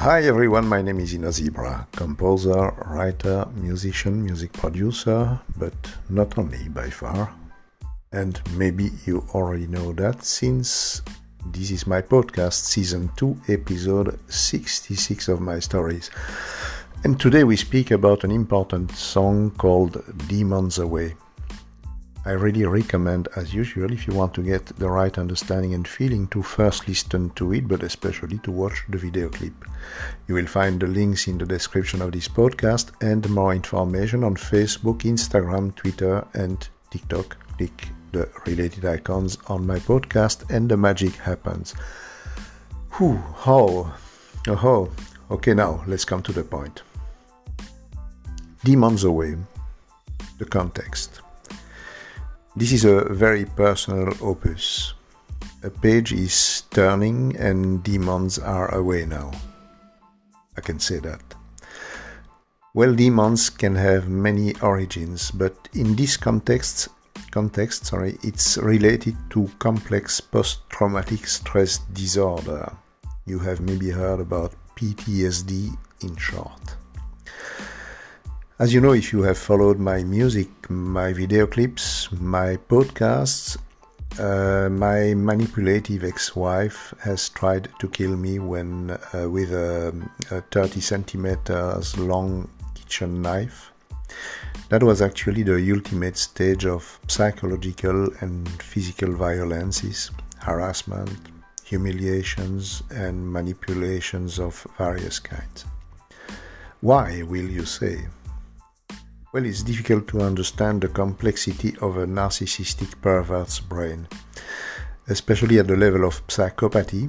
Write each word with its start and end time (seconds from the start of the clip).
Hi 0.00 0.22
everyone, 0.22 0.66
my 0.66 0.80
name 0.80 0.98
is 1.00 1.12
EnoZebra, 1.12 1.92
composer, 1.92 2.70
writer, 2.86 3.46
musician, 3.54 4.24
music 4.24 4.50
producer, 4.54 5.38
but 5.58 5.74
not 6.08 6.38
only 6.38 6.70
by 6.70 6.88
far. 6.88 7.34
And 8.10 8.40
maybe 8.56 8.92
you 9.04 9.26
already 9.34 9.66
know 9.66 9.92
that 9.92 10.24
since 10.24 11.02
this 11.52 11.70
is 11.70 11.86
my 11.86 12.00
podcast, 12.00 12.64
season 12.64 13.10
2, 13.16 13.42
episode 13.48 14.18
66 14.32 15.28
of 15.28 15.42
my 15.42 15.58
stories. 15.58 16.10
And 17.04 17.20
today 17.20 17.44
we 17.44 17.56
speak 17.56 17.90
about 17.90 18.24
an 18.24 18.30
important 18.30 18.92
song 18.92 19.50
called 19.50 20.02
Demons 20.28 20.78
Away. 20.78 21.14
I 22.26 22.32
really 22.32 22.66
recommend, 22.66 23.28
as 23.34 23.54
usual, 23.54 23.90
if 23.92 24.06
you 24.06 24.12
want 24.12 24.34
to 24.34 24.42
get 24.42 24.66
the 24.66 24.90
right 24.90 25.16
understanding 25.16 25.72
and 25.72 25.88
feeling, 25.88 26.28
to 26.28 26.42
first 26.42 26.86
listen 26.86 27.30
to 27.30 27.54
it, 27.54 27.66
but 27.66 27.82
especially 27.82 28.38
to 28.40 28.50
watch 28.50 28.84
the 28.90 28.98
video 28.98 29.30
clip. 29.30 29.54
You 30.28 30.34
will 30.34 30.46
find 30.46 30.78
the 30.78 30.86
links 30.86 31.28
in 31.28 31.38
the 31.38 31.46
description 31.46 32.02
of 32.02 32.12
this 32.12 32.28
podcast 32.28 32.90
and 33.00 33.26
more 33.30 33.54
information 33.54 34.22
on 34.22 34.36
Facebook, 34.36 34.98
Instagram, 34.98 35.74
Twitter, 35.74 36.26
and 36.34 36.68
TikTok. 36.90 37.38
Click 37.56 37.88
the 38.12 38.28
related 38.46 38.84
icons 38.84 39.38
on 39.46 39.66
my 39.66 39.78
podcast, 39.78 40.50
and 40.50 40.68
the 40.68 40.76
magic 40.76 41.14
happens. 41.14 41.74
Whew, 42.98 43.16
how? 43.34 43.94
Oh, 44.46 44.90
okay, 45.30 45.54
now 45.54 45.82
let's 45.86 46.04
come 46.04 46.22
to 46.24 46.32
the 46.32 46.44
point. 46.44 46.82
Demons 48.62 49.04
Away. 49.04 49.36
The 50.36 50.44
context. 50.44 51.22
This 52.56 52.72
is 52.72 52.84
a 52.84 53.04
very 53.04 53.44
personal 53.44 54.12
opus. 54.20 54.94
A 55.62 55.70
page 55.70 56.12
is 56.12 56.64
turning 56.70 57.36
and 57.36 57.80
demons 57.84 58.40
are 58.40 58.74
away 58.74 59.06
now. 59.06 59.30
I 60.56 60.60
can 60.60 60.80
say 60.80 60.98
that. 60.98 61.22
Well, 62.74 62.92
demons 62.92 63.50
can 63.50 63.76
have 63.76 64.08
many 64.08 64.54
origins, 64.62 65.30
but 65.30 65.54
in 65.74 65.94
this 65.94 66.16
context, 66.16 66.88
context, 67.30 67.86
sorry, 67.86 68.18
it's 68.24 68.58
related 68.58 69.16
to 69.30 69.48
complex 69.60 70.20
post-traumatic 70.20 71.28
stress 71.28 71.78
disorder. 71.92 72.72
You 73.26 73.38
have 73.38 73.60
maybe 73.60 73.90
heard 73.90 74.18
about 74.18 74.54
PTSD 74.74 75.76
in 76.02 76.16
short. 76.16 76.74
As 78.58 78.74
you 78.74 78.80
know, 78.80 78.92
if 78.92 79.12
you 79.12 79.22
have 79.22 79.38
followed 79.38 79.78
my 79.78 80.02
music, 80.02 80.48
my 80.68 81.12
video 81.12 81.46
clips, 81.46 81.99
my 82.18 82.56
podcasts, 82.68 83.56
uh, 84.18 84.68
my 84.68 85.14
manipulative 85.14 86.02
ex-wife 86.02 86.92
has 87.00 87.28
tried 87.28 87.68
to 87.78 87.88
kill 87.88 88.16
me 88.16 88.38
when 88.38 88.98
uh, 89.14 89.28
with 89.28 89.52
a, 89.52 89.94
a 90.30 90.40
30 90.40 90.80
centimeters 90.80 91.96
long 91.96 92.48
kitchen 92.74 93.22
knife. 93.22 93.70
That 94.70 94.82
was 94.82 95.00
actually 95.02 95.44
the 95.44 95.72
ultimate 95.72 96.16
stage 96.16 96.66
of 96.66 96.98
psychological 97.06 98.10
and 98.20 98.48
physical 98.62 99.12
violences, 99.12 100.10
harassment, 100.38 101.16
humiliations, 101.64 102.82
and 102.90 103.32
manipulations 103.32 104.40
of 104.40 104.66
various 104.78 105.20
kinds. 105.20 105.64
Why, 106.80 107.22
will 107.22 107.48
you 107.48 107.64
say? 107.64 108.06
Well, 109.32 109.46
it's 109.46 109.62
difficult 109.62 110.08
to 110.08 110.22
understand 110.22 110.80
the 110.80 110.88
complexity 110.88 111.76
of 111.80 111.98
a 111.98 112.04
narcissistic 112.04 113.00
pervert's 113.00 113.60
brain, 113.60 114.08
especially 115.06 115.60
at 115.60 115.68
the 115.68 115.76
level 115.76 116.04
of 116.04 116.26
psychopathy, 116.26 117.08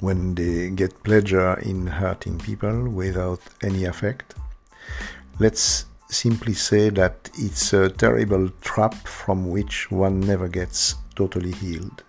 when 0.00 0.34
they 0.34 0.70
get 0.70 1.04
pleasure 1.04 1.60
in 1.60 1.86
hurting 1.86 2.38
people 2.38 2.88
without 2.88 3.38
any 3.62 3.84
effect. 3.84 4.34
Let's 5.38 5.84
simply 6.08 6.54
say 6.54 6.90
that 6.90 7.30
it's 7.38 7.72
a 7.72 7.88
terrible 7.88 8.48
trap 8.60 8.94
from 9.06 9.48
which 9.48 9.88
one 9.92 10.18
never 10.18 10.48
gets 10.48 10.96
totally 11.14 11.52
healed. 11.52 12.02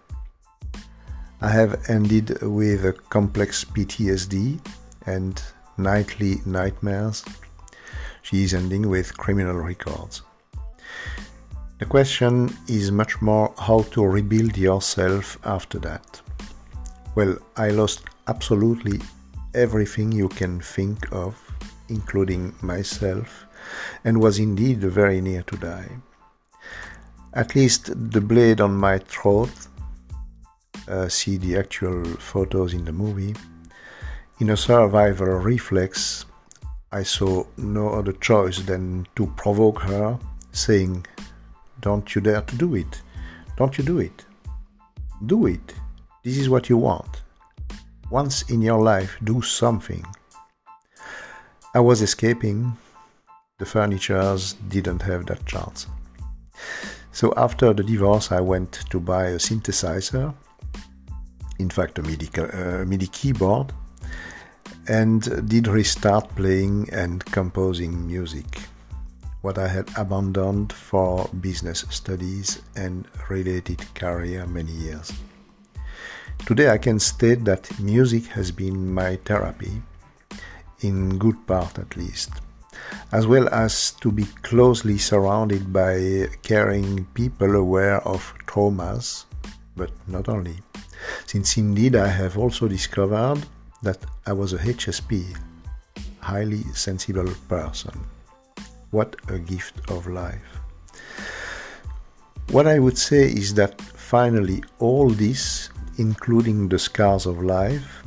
I 1.39 1.49
have 1.49 1.87
ended 1.87 2.41
with 2.41 2.83
a 2.83 2.93
complex 2.93 3.63
PTSD 3.63 4.59
and 5.05 5.39
nightly 5.77 6.41
nightmares 6.47 7.23
she 8.27 8.43
is 8.43 8.53
ending 8.53 8.89
with 8.89 9.17
criminal 9.17 9.55
records. 9.55 10.21
The 11.79 11.85
question 11.85 12.53
is 12.67 12.91
much 12.91 13.21
more 13.21 13.53
how 13.57 13.83
to 13.91 14.05
rebuild 14.05 14.57
yourself 14.57 15.37
after 15.45 15.79
that. 15.79 16.21
Well, 17.15 17.37
I 17.55 17.69
lost 17.69 18.01
absolutely 18.27 18.99
everything 19.55 20.11
you 20.11 20.27
can 20.27 20.59
think 20.59 21.09
of, 21.13 21.39
including 21.87 22.53
myself, 22.61 23.45
and 24.03 24.19
was 24.19 24.39
indeed 24.39 24.79
very 24.81 25.21
near 25.21 25.43
to 25.43 25.55
die. 25.55 25.89
At 27.33 27.55
least 27.55 28.11
the 28.11 28.19
blade 28.19 28.59
on 28.59 28.75
my 28.75 28.97
throat, 28.97 29.55
uh, 30.89 31.07
see 31.07 31.37
the 31.37 31.57
actual 31.57 32.03
photos 32.03 32.73
in 32.73 32.83
the 32.83 32.91
movie, 32.91 33.35
in 34.39 34.49
a 34.49 34.57
survival 34.57 35.27
reflex 35.27 36.25
I 36.91 37.03
saw 37.03 37.45
no 37.57 37.89
other 37.89 38.13
choice 38.13 38.59
than 38.59 39.07
to 39.17 39.27
provoke 39.35 39.81
her, 39.81 40.17
saying, 40.53 41.05
Don't 41.81 42.15
you 42.15 42.21
dare 42.21 42.41
to 42.41 42.55
do 42.55 42.75
it. 42.75 43.01
Don't 43.57 43.77
you 43.77 43.83
do 43.83 43.99
it. 43.99 44.25
Do 45.25 45.47
it. 45.47 45.73
This 46.23 46.37
is 46.37 46.49
what 46.49 46.69
you 46.69 46.77
want. 46.77 47.23
Once 48.09 48.43
in 48.49 48.61
your 48.61 48.81
life, 48.81 49.17
do 49.25 49.41
something. 49.41 50.05
I 51.73 51.81
was 51.81 52.01
escaping. 52.01 52.77
The 53.59 53.65
furnitures 53.65 54.53
didn't 54.69 55.01
have 55.01 55.25
that 55.25 55.45
chance. 55.45 55.87
So 57.11 57.33
after 57.35 57.73
the 57.73 57.83
divorce, 57.83 58.31
I 58.31 58.39
went 58.39 58.71
to 58.91 58.99
buy 58.99 59.25
a 59.25 59.37
synthesizer, 59.37 60.33
in 61.59 61.69
fact, 61.69 61.99
a 61.99 62.03
MIDI, 62.03 62.29
uh, 62.39 62.85
MIDI 62.85 63.07
keyboard 63.07 63.73
and 64.87 65.49
did 65.49 65.67
restart 65.67 66.33
playing 66.35 66.89
and 66.91 67.25
composing 67.25 68.07
music, 68.07 68.59
what 69.41 69.57
I 69.57 69.67
had 69.67 69.89
abandoned 69.97 70.71
for 70.71 71.29
business 71.41 71.85
studies 71.89 72.61
and 72.75 73.07
related 73.29 73.83
career 73.95 74.47
many 74.47 74.71
years. 74.71 75.11
Today 76.45 76.69
I 76.69 76.77
can 76.77 76.99
state 76.99 77.43
that 77.45 77.79
music 77.79 78.25
has 78.27 78.51
been 78.51 78.93
my 78.93 79.17
therapy, 79.25 79.81
in 80.81 81.17
good 81.17 81.45
part 81.47 81.77
at 81.79 81.97
least, 81.97 82.29
as 83.11 83.27
well 83.27 83.49
as 83.49 83.91
to 84.01 84.11
be 84.11 84.23
closely 84.43 84.97
surrounded 84.97 85.73
by 85.73 86.27
caring 86.43 87.05
people 87.13 87.55
aware 87.55 87.99
of 88.07 88.33
traumas, 88.45 89.25
but 89.75 89.91
not 90.07 90.29
only, 90.29 90.55
since 91.25 91.57
indeed 91.57 91.95
I 91.95 92.07
have 92.07 92.37
also 92.37 92.67
discovered 92.67 93.43
that 93.83 93.97
I 94.25 94.33
was 94.33 94.53
a 94.53 94.57
HSP, 94.57 95.35
highly 96.19 96.63
sensible 96.73 97.31
person. 97.47 97.93
What 98.91 99.15
a 99.27 99.37
gift 99.37 99.89
of 99.91 100.07
life. 100.07 100.59
What 102.51 102.67
I 102.67 102.79
would 102.79 102.97
say 102.97 103.25
is 103.25 103.53
that 103.55 103.81
finally 103.81 104.63
all 104.79 105.09
this, 105.09 105.69
including 105.97 106.69
the 106.69 106.79
scars 106.79 107.25
of 107.25 107.43
life, 107.43 108.03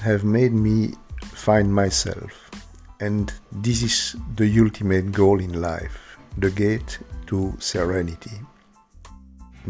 have 0.00 0.24
made 0.24 0.52
me 0.52 0.94
find 1.22 1.72
myself. 1.72 2.50
And 3.00 3.32
this 3.52 3.82
is 3.82 4.16
the 4.34 4.60
ultimate 4.60 5.12
goal 5.12 5.40
in 5.40 5.60
life, 5.60 6.18
the 6.36 6.50
gate 6.50 6.98
to 7.26 7.54
serenity. 7.60 8.40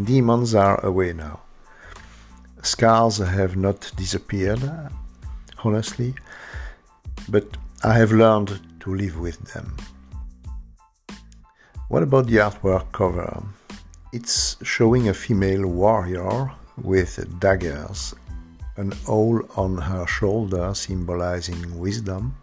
Demons 0.03 0.55
are 0.55 0.83
away 0.85 1.13
now. 1.13 1.41
Scars 2.63 3.19
have 3.19 3.57
not 3.57 3.91
disappeared, 3.97 4.63
honestly, 5.65 6.15
but 7.29 7.45
I 7.85 7.95
have 7.95 8.13
learned 8.13 8.61
to 8.81 8.95
live 8.95 9.19
with 9.19 9.41
them. 9.53 9.77
What 11.89 12.03
about 12.03 12.27
the 12.27 12.37
artwork 12.37 12.93
cover? 12.93 13.43
It's 14.13 14.57
showing 14.63 15.09
a 15.09 15.15
female 15.15 15.67
warrior 15.67 16.51
with 16.83 17.41
daggers, 17.41 18.15
an 18.77 18.93
owl 19.09 19.43
on 19.57 19.79
her 19.79 20.07
shoulder 20.07 20.75
symbolizing 20.75 21.79
wisdom. 21.79 22.37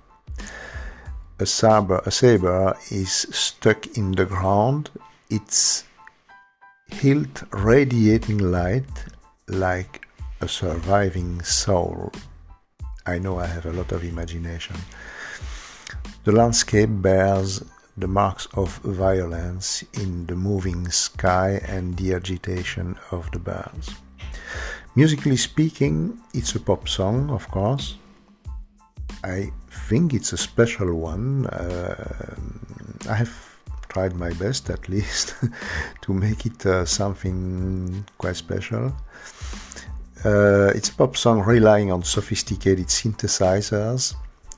A 1.40 1.46
saber, 1.46 2.02
a 2.06 2.12
saber 2.12 2.76
is 2.90 3.12
stuck 3.12 3.98
in 3.98 4.14
the 4.14 4.26
ground, 4.26 4.90
its 5.30 5.84
hilt 6.88 7.44
radiating 7.52 8.38
light 8.38 9.06
like 9.48 10.05
a 10.46 10.48
surviving 10.48 11.42
soul. 11.42 12.12
I 13.08 13.18
know 13.18 13.40
I 13.40 13.48
have 13.48 13.66
a 13.66 13.74
lot 13.74 13.92
of 13.92 14.04
imagination. 14.04 14.76
The 16.24 16.32
landscape 16.32 16.90
bears 16.92 17.64
the 17.98 18.08
marks 18.08 18.48
of 18.54 18.78
violence 18.84 19.84
in 19.94 20.28
the 20.28 20.36
moving 20.36 20.88
sky 20.92 21.60
and 21.68 21.98
the 21.98 22.14
agitation 22.14 22.96
of 23.10 23.32
the 23.32 23.40
birds. 23.40 23.90
Musically 24.96 25.36
speaking, 25.36 26.20
it's 26.36 26.54
a 26.54 26.60
pop 26.60 26.88
song, 26.88 27.32
of 27.32 27.48
course, 27.50 27.96
I 29.24 29.52
think 29.88 30.14
it's 30.14 30.32
a 30.32 30.38
special 30.38 30.94
one. 30.94 31.48
Uh, 31.48 32.36
I 33.10 33.16
have 33.16 33.36
tried 33.90 34.16
my 34.16 34.32
best 34.34 34.70
at 34.70 34.90
least 34.90 35.34
to 36.02 36.14
make 36.14 36.46
it 36.46 36.64
uh, 36.68 36.86
something 36.86 38.06
quite 38.20 38.36
special. 38.36 38.94
Uh, 40.26 40.72
it's 40.74 40.90
pop 40.90 41.16
song 41.16 41.42
relying 41.42 41.92
on 41.92 42.02
sophisticated 42.02 42.88
synthesizers 42.88 44.16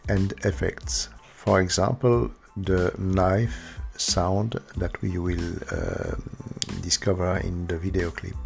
and 0.07 0.33
effects. 0.45 1.09
For 1.33 1.59
example, 1.59 2.31
the 2.55 2.93
knife 2.97 3.77
sound 3.97 4.55
that 4.77 5.01
we 5.01 5.17
will 5.17 5.55
uh, 5.69 6.15
discover 6.81 7.35
in 7.39 7.67
the 7.67 7.77
video 7.77 8.11
clip. 8.11 8.37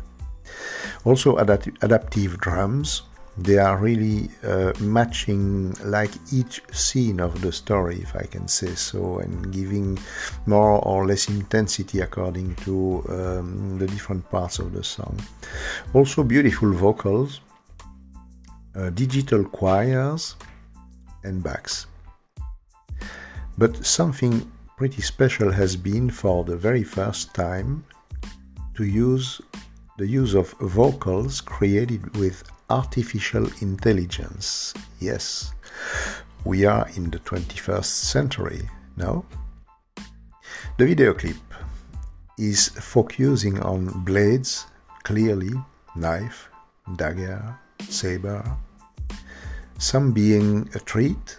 Also, 1.05 1.37
adapt 1.37 1.69
adaptive 1.83 2.39
drums 2.39 3.03
they 3.37 3.57
are 3.57 3.77
really 3.77 4.29
uh, 4.43 4.73
matching 4.79 5.73
like 5.85 6.11
each 6.33 6.61
scene 6.71 7.19
of 7.19 7.41
the 7.41 7.51
story 7.51 7.95
if 8.01 8.13
i 8.15 8.23
can 8.23 8.45
say 8.47 8.75
so 8.75 9.19
and 9.19 9.53
giving 9.53 9.97
more 10.45 10.85
or 10.85 11.05
less 11.07 11.29
intensity 11.29 12.01
according 12.01 12.53
to 12.55 13.03
um, 13.09 13.77
the 13.79 13.87
different 13.87 14.29
parts 14.29 14.59
of 14.59 14.73
the 14.73 14.83
song. 14.83 15.17
Also 15.93 16.23
beautiful 16.23 16.73
vocals 16.73 17.39
uh, 18.75 18.89
digital 18.91 19.43
choirs 19.43 20.35
and 21.23 21.43
backs. 21.43 21.87
But 23.57 23.85
something 23.85 24.49
pretty 24.77 25.01
special 25.01 25.51
has 25.51 25.75
been 25.75 26.09
for 26.09 26.43
the 26.43 26.55
very 26.55 26.83
first 26.83 27.33
time 27.33 27.83
to 28.75 28.85
use 28.85 29.41
the 30.01 30.07
use 30.07 30.33
of 30.33 30.49
vocals 30.61 31.41
created 31.41 32.17
with 32.17 32.41
artificial 32.71 33.47
intelligence. 33.61 34.73
Yes, 34.99 35.53
we 36.43 36.65
are 36.65 36.87
in 36.95 37.11
the 37.11 37.19
21st 37.19 37.85
century 37.85 38.67
now. 38.97 39.23
The 40.79 40.87
video 40.87 41.13
clip 41.13 41.37
is 42.39 42.69
focusing 42.69 43.59
on 43.59 44.03
blades, 44.03 44.65
clearly, 45.03 45.53
knife, 45.95 46.49
dagger, 46.95 47.55
saber, 47.87 48.43
some 49.77 50.13
being 50.13 50.67
a 50.73 50.79
treat, 50.79 51.37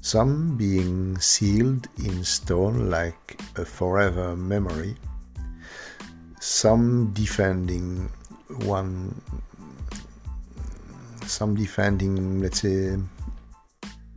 some 0.00 0.56
being 0.56 1.16
sealed 1.20 1.86
in 2.04 2.24
stone 2.24 2.90
like 2.90 3.40
a 3.54 3.64
forever 3.64 4.34
memory, 4.34 4.96
some 6.40 7.12
defending 7.12 8.08
one 8.64 9.20
some 11.28 11.54
defending, 11.54 12.40
let's 12.40 12.62
say, 12.62 12.96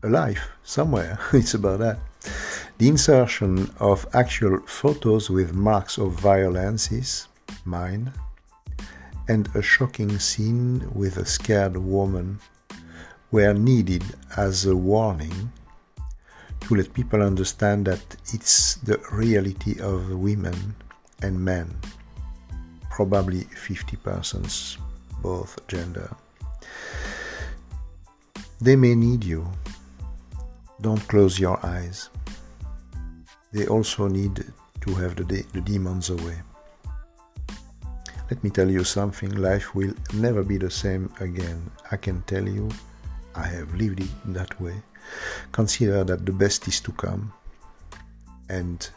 a 0.03 0.09
life 0.09 0.49
somewhere. 0.63 1.19
it's 1.33 1.53
about 1.53 1.79
that. 1.79 1.99
The 2.77 2.87
insertion 2.87 3.69
of 3.79 4.07
actual 4.13 4.59
photos 4.65 5.29
with 5.29 5.53
marks 5.53 5.97
of 5.97 6.13
violence 6.13 6.91
is 6.91 7.27
mine, 7.65 8.11
and 9.27 9.47
a 9.55 9.61
shocking 9.61 10.17
scene 10.19 10.89
with 10.93 11.17
a 11.17 11.25
scared 11.25 11.77
woman 11.77 12.39
were 13.31 13.53
needed 13.53 14.03
as 14.37 14.65
a 14.65 14.75
warning 14.75 15.51
to 16.61 16.75
let 16.75 16.93
people 16.93 17.21
understand 17.21 17.85
that 17.85 18.01
it's 18.33 18.75
the 18.75 18.99
reality 19.11 19.79
of 19.79 20.09
women 20.09 20.75
and 21.21 21.39
men, 21.39 21.75
probably 23.05 23.41
50 23.45 23.97
persons, 23.97 24.77
both 25.23 25.57
gender. 25.67 26.07
They 28.59 28.75
may 28.75 28.93
need 28.93 29.23
you. 29.23 29.47
Don't 30.81 31.01
close 31.07 31.39
your 31.39 31.57
eyes. 31.65 32.11
They 33.51 33.65
also 33.65 34.07
need 34.07 34.45
to 34.81 34.93
have 34.93 35.15
the, 35.15 35.23
de- 35.23 35.47
the 35.51 35.61
demons 35.61 36.11
away. 36.11 36.37
Let 38.29 38.43
me 38.43 38.51
tell 38.51 38.69
you 38.69 38.83
something 38.83 39.31
life 39.31 39.73
will 39.73 39.93
never 40.13 40.43
be 40.43 40.57
the 40.57 40.69
same 40.69 41.11
again. 41.19 41.71
I 41.91 41.97
can 41.97 42.21
tell 42.27 42.47
you, 42.47 42.69
I 43.33 43.47
have 43.47 43.73
lived 43.73 44.01
it 44.01 44.11
that 44.27 44.61
way. 44.61 44.75
Consider 45.51 46.03
that 46.03 46.23
the 46.27 46.31
best 46.31 46.67
is 46.67 46.79
to 46.81 46.91
come 46.91 47.33
and 48.47 48.87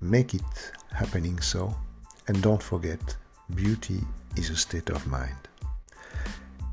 make 0.00 0.32
it 0.32 0.72
happening 0.90 1.38
so. 1.40 1.74
And 2.28 2.42
don't 2.42 2.62
forget, 2.62 3.16
beauty 3.54 4.00
is 4.36 4.50
a 4.50 4.56
state 4.56 4.90
of 4.90 5.06
mind. 5.06 5.36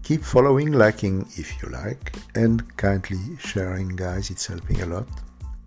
Keep 0.04 0.24
following, 0.24 0.71
liking 0.71 1.27
if 1.38 1.62
you 1.62 1.69
like, 1.69 2.13
and 2.36 2.75
kindly 2.77 3.19
sharing, 3.38 3.89
guys. 3.89 4.31
It's 4.31 4.48
helping 4.48 4.81
a 4.81 4.86
lot. 4.86 5.07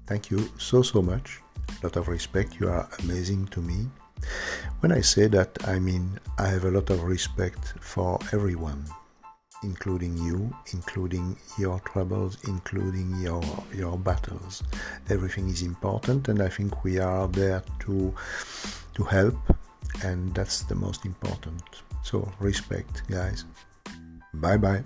Thank 0.06 0.30
you 0.30 0.50
so, 0.58 0.82
so 0.82 1.00
much. 1.00 1.40
A 1.68 1.86
lot 1.86 1.96
of 1.96 2.08
respect. 2.08 2.58
You 2.58 2.68
are 2.68 2.88
amazing 3.00 3.46
to 3.48 3.60
me. 3.60 3.86
When 4.80 4.92
I 4.92 5.00
say 5.00 5.26
that, 5.28 5.56
I 5.68 5.78
mean 5.78 6.18
I 6.38 6.48
have 6.48 6.64
a 6.64 6.70
lot 6.70 6.90
of 6.90 7.02
respect 7.04 7.74
for 7.80 8.18
everyone, 8.32 8.84
including 9.62 10.16
you, 10.18 10.54
including 10.72 11.36
your 11.58 11.80
troubles, 11.80 12.38
including 12.48 13.20
your 13.20 13.42
your 13.72 13.96
battles. 13.96 14.62
Everything 15.08 15.48
is 15.48 15.62
important, 15.62 16.28
and 16.28 16.42
I 16.42 16.48
think 16.48 16.84
we 16.84 16.98
are 16.98 17.28
there 17.28 17.62
to 17.80 18.14
to 18.94 19.04
help, 19.04 19.36
and 20.04 20.34
that's 20.34 20.62
the 20.62 20.74
most 20.74 21.04
important. 21.04 21.62
So 22.02 22.30
respect, 22.40 23.02
guys. 23.08 23.44
Bye 24.34 24.56
bye. 24.56 24.84